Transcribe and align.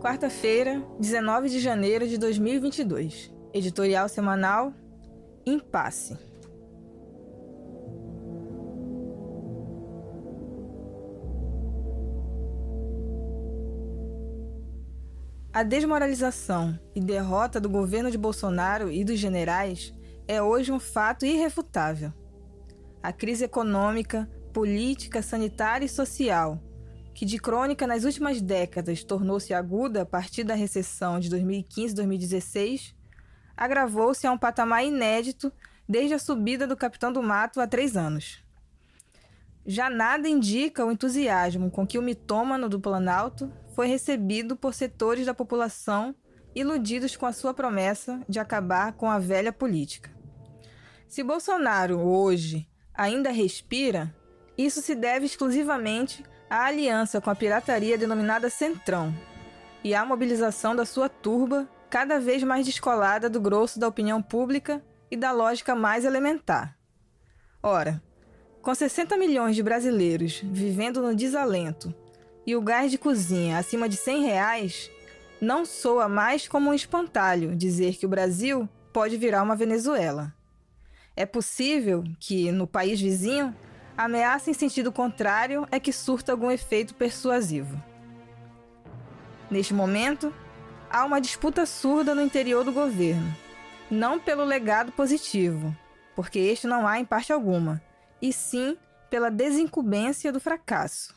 Quarta-feira, 0.00 0.84
19 1.00 1.48
de 1.48 1.58
janeiro 1.58 2.06
de 2.06 2.18
2022. 2.18 3.32
Editorial 3.52 4.08
semanal 4.10 4.72
Impasse. 5.44 6.16
A 15.50 15.62
desmoralização 15.62 16.78
e 16.94 17.00
derrota 17.00 17.58
do 17.58 17.68
governo 17.70 18.10
de 18.10 18.18
Bolsonaro 18.18 18.92
e 18.92 19.02
dos 19.02 19.18
generais 19.18 19.94
é 20.28 20.42
hoje 20.42 20.70
um 20.70 20.78
fato 20.78 21.24
irrefutável. 21.24 22.12
A 23.02 23.12
crise 23.12 23.44
econômica, 23.44 24.28
política, 24.52 25.22
sanitária 25.22 25.86
e 25.86 25.88
social 25.88 26.60
que 27.16 27.24
de 27.24 27.38
crônica 27.38 27.86
nas 27.86 28.04
últimas 28.04 28.42
décadas 28.42 29.02
tornou-se 29.02 29.54
aguda 29.54 30.02
a 30.02 30.04
partir 30.04 30.44
da 30.44 30.52
recessão 30.52 31.18
de 31.18 31.30
2015-2016, 31.30 32.94
agravou-se 33.56 34.26
a 34.26 34.32
um 34.32 34.36
patamar 34.36 34.84
inédito 34.84 35.50
desde 35.88 36.12
a 36.12 36.18
subida 36.18 36.66
do 36.66 36.76
Capitão 36.76 37.10
do 37.10 37.22
Mato 37.22 37.58
há 37.58 37.66
três 37.66 37.96
anos. 37.96 38.44
Já 39.64 39.88
nada 39.88 40.28
indica 40.28 40.84
o 40.84 40.92
entusiasmo 40.92 41.70
com 41.70 41.86
que 41.86 41.98
o 41.98 42.02
mitômano 42.02 42.68
do 42.68 42.78
Planalto 42.78 43.50
foi 43.74 43.86
recebido 43.86 44.54
por 44.54 44.74
setores 44.74 45.24
da 45.24 45.32
população 45.32 46.14
iludidos 46.54 47.16
com 47.16 47.24
a 47.24 47.32
sua 47.32 47.54
promessa 47.54 48.20
de 48.28 48.38
acabar 48.38 48.92
com 48.92 49.10
a 49.10 49.18
velha 49.18 49.54
política. 49.54 50.14
Se 51.08 51.22
Bolsonaro 51.22 51.98
hoje 51.98 52.68
ainda 52.92 53.30
respira, 53.30 54.14
isso 54.58 54.82
se 54.82 54.94
deve 54.94 55.24
exclusivamente 55.24 56.22
a 56.48 56.64
aliança 56.64 57.20
com 57.20 57.30
a 57.30 57.34
pirataria 57.34 57.98
denominada 57.98 58.48
Centrão 58.48 59.14
e 59.82 59.94
a 59.94 60.04
mobilização 60.04 60.74
da 60.74 60.84
sua 60.84 61.08
turba 61.08 61.68
cada 61.90 62.18
vez 62.18 62.42
mais 62.42 62.64
descolada 62.64 63.28
do 63.28 63.40
grosso 63.40 63.78
da 63.78 63.88
opinião 63.88 64.22
pública 64.22 64.82
e 65.10 65.16
da 65.16 65.32
lógica 65.32 65.74
mais 65.74 66.04
elementar. 66.04 66.76
Ora, 67.62 68.02
com 68.62 68.74
60 68.74 69.16
milhões 69.16 69.56
de 69.56 69.62
brasileiros 69.62 70.40
vivendo 70.44 71.02
no 71.02 71.14
desalento 71.14 71.94
e 72.46 72.54
o 72.54 72.60
gás 72.60 72.90
de 72.90 72.98
cozinha 72.98 73.58
acima 73.58 73.88
de 73.88 73.96
100 73.96 74.24
reais, 74.24 74.90
não 75.40 75.64
soa 75.64 76.08
mais 76.08 76.48
como 76.48 76.70
um 76.70 76.74
espantalho 76.74 77.54
dizer 77.54 77.96
que 77.96 78.06
o 78.06 78.08
Brasil 78.08 78.68
pode 78.92 79.16
virar 79.16 79.42
uma 79.42 79.56
Venezuela. 79.56 80.32
É 81.14 81.26
possível 81.26 82.04
que, 82.20 82.52
no 82.52 82.66
país 82.66 83.00
vizinho, 83.00 83.54
ameaça 83.96 84.50
em 84.50 84.54
sentido 84.54 84.92
contrário 84.92 85.66
é 85.70 85.80
que 85.80 85.92
surta 85.92 86.32
algum 86.32 86.50
efeito 86.50 86.94
persuasivo. 86.94 87.82
Neste 89.50 89.72
momento, 89.72 90.32
há 90.90 91.04
uma 91.04 91.20
disputa 91.20 91.64
surda 91.64 92.14
no 92.14 92.22
interior 92.22 92.64
do 92.64 92.72
governo, 92.72 93.34
não 93.90 94.18
pelo 94.18 94.44
legado 94.44 94.92
positivo, 94.92 95.74
porque 96.14 96.38
este 96.38 96.66
não 96.66 96.86
há 96.86 96.98
em 96.98 97.04
parte 97.04 97.32
alguma, 97.32 97.80
e 98.20 98.32
sim 98.32 98.76
pela 99.08 99.30
desincumbência 99.30 100.32
do 100.32 100.40
fracasso. 100.40 101.14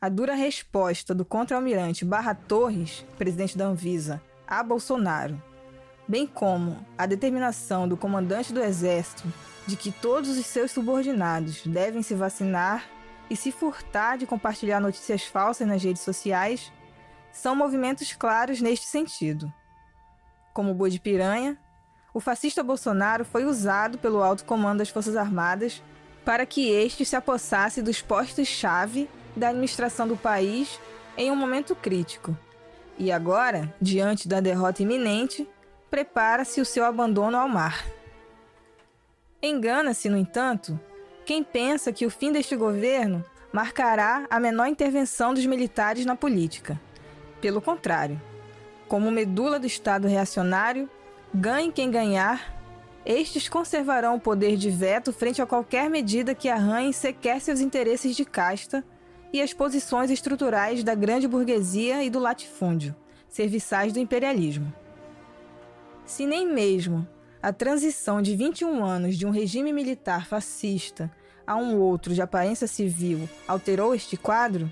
A 0.00 0.08
dura 0.08 0.34
resposta 0.34 1.14
do 1.14 1.24
contra-almirante 1.24 2.04
Barra 2.04 2.34
Torres, 2.34 3.04
presidente 3.16 3.56
da 3.56 3.64
Anvisa, 3.64 4.22
a 4.46 4.62
Bolsonaro, 4.62 5.42
bem 6.06 6.26
como 6.26 6.76
a 6.96 7.06
determinação 7.06 7.88
do 7.88 7.96
comandante 7.96 8.52
do 8.52 8.62
Exército 8.62 9.26
de 9.66 9.76
que 9.76 9.90
todos 9.90 10.36
os 10.36 10.46
seus 10.46 10.70
subordinados 10.70 11.62
devem 11.66 12.02
se 12.02 12.14
vacinar 12.14 12.84
e 13.28 13.36
se 13.36 13.50
furtar 13.50 14.16
de 14.16 14.26
compartilhar 14.26 14.80
notícias 14.80 15.24
falsas 15.24 15.66
nas 15.66 15.82
redes 15.82 16.02
sociais, 16.02 16.72
são 17.32 17.56
movimentos 17.56 18.12
claros 18.12 18.60
neste 18.60 18.86
sentido. 18.86 19.52
Como 20.54 20.70
o 20.70 20.74
boi 20.74 20.90
de 20.90 21.00
piranha, 21.00 21.58
o 22.14 22.20
fascista 22.20 22.62
Bolsonaro 22.62 23.24
foi 23.24 23.44
usado 23.44 23.98
pelo 23.98 24.22
alto 24.22 24.44
comando 24.44 24.78
das 24.78 24.88
Forças 24.88 25.16
Armadas 25.16 25.82
para 26.24 26.46
que 26.46 26.70
este 26.70 27.04
se 27.04 27.14
apossasse 27.14 27.82
dos 27.82 28.00
postos-chave 28.00 29.08
da 29.36 29.48
administração 29.48 30.08
do 30.08 30.16
país 30.16 30.80
em 31.16 31.30
um 31.30 31.36
momento 31.36 31.76
crítico. 31.76 32.36
E 32.98 33.12
agora, 33.12 33.74
diante 33.80 34.26
da 34.26 34.40
derrota 34.40 34.82
iminente, 34.82 35.46
prepara-se 35.90 36.60
o 36.60 36.64
seu 36.64 36.84
abandono 36.84 37.36
ao 37.36 37.48
mar. 37.48 37.84
Engana-se, 39.42 40.08
no 40.08 40.16
entanto, 40.16 40.78
quem 41.24 41.44
pensa 41.44 41.92
que 41.92 42.06
o 42.06 42.10
fim 42.10 42.32
deste 42.32 42.56
governo 42.56 43.24
marcará 43.52 44.26
a 44.30 44.40
menor 44.40 44.66
intervenção 44.66 45.34
dos 45.34 45.44
militares 45.44 46.06
na 46.06 46.16
política. 46.16 46.80
Pelo 47.40 47.60
contrário, 47.60 48.20
como 48.88 49.10
medula 49.10 49.58
do 49.58 49.66
Estado 49.66 50.08
reacionário, 50.08 50.88
ganhe 51.34 51.70
quem 51.70 51.90
ganhar, 51.90 52.56
estes 53.04 53.48
conservarão 53.48 54.16
o 54.16 54.20
poder 54.20 54.56
de 54.56 54.70
veto 54.70 55.12
frente 55.12 55.40
a 55.40 55.46
qualquer 55.46 55.88
medida 55.88 56.34
que 56.34 56.48
arranhe 56.48 56.92
sequer 56.92 57.40
seus 57.40 57.60
interesses 57.60 58.16
de 58.16 58.24
casta 58.24 58.84
e 59.32 59.40
as 59.40 59.52
posições 59.52 60.10
estruturais 60.10 60.82
da 60.82 60.94
grande 60.94 61.28
burguesia 61.28 62.02
e 62.02 62.10
do 62.10 62.18
latifúndio, 62.18 62.96
serviçais 63.28 63.92
do 63.92 63.98
imperialismo. 63.98 64.72
Se 66.04 66.26
nem 66.26 66.46
mesmo 66.46 67.06
a 67.46 67.52
transição 67.52 68.20
de 68.20 68.34
21 68.34 68.84
anos 68.84 69.16
de 69.16 69.24
um 69.24 69.30
regime 69.30 69.72
militar 69.72 70.26
fascista 70.26 71.08
a 71.46 71.54
um 71.54 71.78
outro 71.78 72.12
de 72.12 72.20
aparência 72.20 72.66
civil 72.66 73.28
alterou 73.46 73.94
este 73.94 74.16
quadro, 74.16 74.68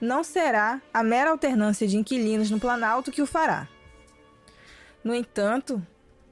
não 0.00 0.24
será 0.24 0.82
a 0.92 1.04
mera 1.04 1.30
alternância 1.30 1.86
de 1.86 1.96
inquilinos 1.96 2.50
no 2.50 2.58
Planalto 2.58 3.12
que 3.12 3.22
o 3.22 3.26
fará. 3.26 3.68
No 5.04 5.14
entanto, 5.14 5.80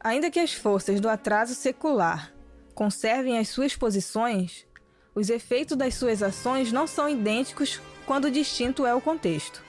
ainda 0.00 0.32
que 0.32 0.40
as 0.40 0.52
forças 0.52 0.98
do 0.98 1.08
atraso 1.08 1.54
secular 1.54 2.34
conservem 2.74 3.38
as 3.38 3.48
suas 3.48 3.76
posições, 3.76 4.66
os 5.14 5.30
efeitos 5.30 5.76
das 5.76 5.94
suas 5.94 6.24
ações 6.24 6.72
não 6.72 6.88
são 6.88 7.08
idênticos 7.08 7.80
quando 8.04 8.32
distinto 8.32 8.84
é 8.84 8.92
o 8.92 9.00
contexto. 9.00 9.62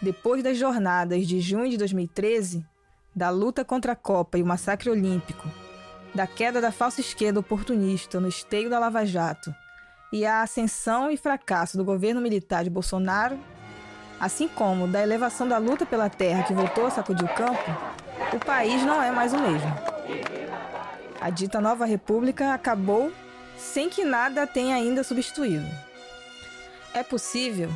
Depois 0.00 0.42
das 0.42 0.56
jornadas 0.56 1.26
de 1.26 1.38
junho 1.38 1.68
de 1.68 1.76
2013, 1.76 2.64
da 3.14 3.30
luta 3.30 3.64
contra 3.64 3.92
a 3.92 3.96
Copa 3.96 4.38
e 4.38 4.42
o 4.42 4.46
massacre 4.46 4.90
olímpico, 4.90 5.48
da 6.14 6.26
queda 6.26 6.60
da 6.60 6.70
falsa 6.70 7.00
esquerda 7.00 7.40
oportunista 7.40 8.20
no 8.20 8.28
esteio 8.28 8.70
da 8.70 8.78
Lava 8.78 9.04
Jato 9.04 9.54
e 10.12 10.24
a 10.24 10.42
ascensão 10.42 11.10
e 11.10 11.16
fracasso 11.16 11.76
do 11.76 11.84
governo 11.84 12.20
militar 12.20 12.64
de 12.64 12.70
Bolsonaro, 12.70 13.38
assim 14.18 14.48
como 14.48 14.88
da 14.88 15.02
elevação 15.02 15.46
da 15.46 15.58
luta 15.58 15.84
pela 15.84 16.08
terra 16.08 16.44
que 16.44 16.54
voltou 16.54 16.86
a 16.86 16.90
sacudir 16.90 17.24
o 17.24 17.34
campo, 17.34 17.70
o 18.32 18.38
país 18.38 18.82
não 18.84 19.02
é 19.02 19.10
mais 19.10 19.32
o 19.32 19.38
mesmo. 19.38 19.72
A 21.20 21.30
dita 21.30 21.60
nova 21.60 21.84
república 21.84 22.54
acabou 22.54 23.12
sem 23.56 23.88
que 23.88 24.04
nada 24.04 24.46
tenha 24.46 24.76
ainda 24.76 25.02
substituído. 25.02 25.66
É 26.94 27.02
possível 27.02 27.70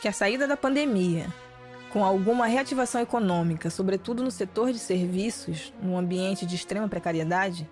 que 0.00 0.08
a 0.08 0.12
saída 0.12 0.46
da 0.46 0.56
pandemia 0.56 1.26
com 1.92 2.04
alguma 2.04 2.46
reativação 2.46 3.00
econômica, 3.00 3.70
sobretudo 3.70 4.22
no 4.22 4.30
setor 4.30 4.72
de 4.72 4.78
serviços, 4.78 5.72
num 5.82 5.96
ambiente 5.96 6.44
de 6.44 6.56
extrema 6.56 6.88
precariedade, 6.88 7.68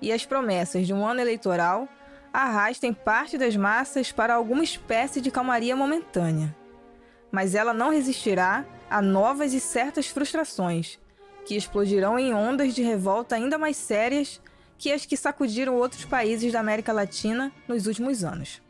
e 0.00 0.12
as 0.12 0.24
promessas 0.24 0.86
de 0.86 0.92
um 0.92 1.06
ano 1.06 1.20
eleitoral 1.20 1.88
arrastem 2.32 2.92
parte 2.92 3.36
das 3.36 3.54
massas 3.56 4.10
para 4.10 4.34
alguma 4.34 4.64
espécie 4.64 5.20
de 5.20 5.30
calmaria 5.30 5.76
momentânea. 5.76 6.54
Mas 7.30 7.54
ela 7.54 7.74
não 7.74 7.90
resistirá 7.90 8.64
a 8.90 9.02
novas 9.02 9.52
e 9.52 9.60
certas 9.60 10.06
frustrações, 10.06 10.98
que 11.44 11.56
explodirão 11.56 12.18
em 12.18 12.32
ondas 12.32 12.74
de 12.74 12.82
revolta 12.82 13.34
ainda 13.34 13.58
mais 13.58 13.76
sérias 13.76 14.40
que 14.78 14.92
as 14.92 15.06
que 15.06 15.16
sacudiram 15.16 15.76
outros 15.76 16.04
países 16.04 16.52
da 16.52 16.60
América 16.60 16.92
Latina 16.92 17.52
nos 17.68 17.86
últimos 17.86 18.24
anos. 18.24 18.60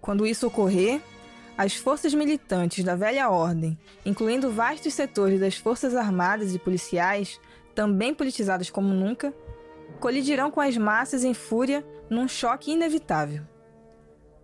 Quando 0.00 0.26
isso 0.26 0.46
ocorrer, 0.46 1.00
as 1.56 1.76
forças 1.76 2.12
militantes 2.12 2.84
da 2.84 2.96
velha 2.96 3.30
ordem, 3.30 3.78
incluindo 4.04 4.50
vastos 4.50 4.92
setores 4.92 5.38
das 5.38 5.56
forças 5.56 5.94
armadas 5.94 6.54
e 6.54 6.58
policiais, 6.58 7.40
também 7.74 8.12
politizadas 8.12 8.70
como 8.70 8.88
nunca, 8.88 9.32
colidirão 10.00 10.50
com 10.50 10.60
as 10.60 10.76
massas 10.76 11.22
em 11.22 11.32
fúria 11.32 11.86
num 12.10 12.26
choque 12.26 12.72
inevitável. 12.72 13.44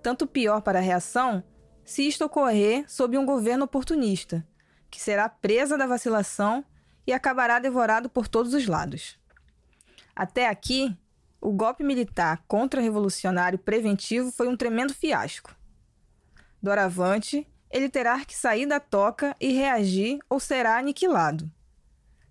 Tanto 0.03 0.27
pior 0.27 0.63
para 0.63 0.79
a 0.79 0.83
reação 0.83 1.43
se 1.85 2.07
isto 2.07 2.25
ocorrer 2.25 2.85
sob 2.89 3.19
um 3.19 3.27
governo 3.27 3.65
oportunista, 3.65 4.47
que 4.89 5.01
será 5.01 5.29
presa 5.29 5.77
da 5.77 5.87
vacilação 5.87 6.65
e 7.07 7.13
acabará 7.13 7.59
devorado 7.59 8.09
por 8.09 8.29
todos 8.29 8.55
os 8.55 8.67
lados. 8.67 9.19
Até 10.15 10.49
aqui, 10.49 10.97
o 11.41 11.53
golpe 11.53 11.83
militar 11.83 12.45
contra-revolucionário 12.47 13.59
preventivo 13.59 14.31
foi 14.31 14.47
um 14.47 14.57
tremendo 14.57 14.95
fiasco. 14.95 15.60
Doravante, 16.63 17.47
ele 17.71 17.89
terá 17.89 18.25
que 18.25 18.37
sair 18.37 18.67
da 18.67 18.81
toca 18.81 19.37
e 19.41 19.53
reagir 19.53 20.19
ou 20.29 20.41
será 20.41 20.79
aniquilado. 20.79 21.51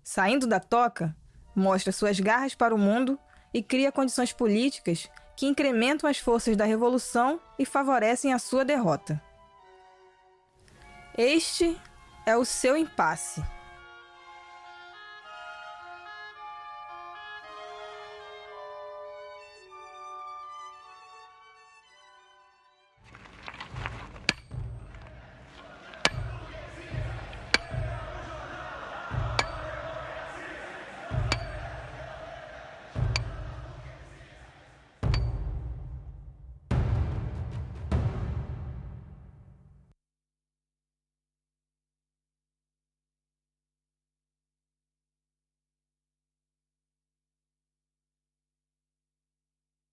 Saindo 0.02 0.46
da 0.46 0.60
toca, 0.60 1.16
mostra 1.54 1.92
suas 1.92 2.20
garras 2.20 2.54
para 2.54 2.74
o 2.74 2.78
mundo 2.78 3.18
e 3.52 3.62
cria 3.62 3.90
condições 3.90 4.32
políticas 4.32 5.08
que 5.36 5.46
incrementam 5.46 6.08
as 6.08 6.18
forças 6.18 6.56
da 6.56 6.64
revolução 6.64 7.40
e 7.58 7.64
favorecem 7.64 8.32
a 8.32 8.38
sua 8.38 8.64
derrota. 8.64 9.20
Este 11.16 11.80
é 12.26 12.36
o 12.36 12.44
seu 12.44 12.76
impasse. 12.76 13.42